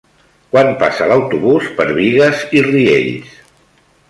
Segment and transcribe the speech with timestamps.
[0.53, 3.39] Quan passa l'autobús per Bigues i Riells?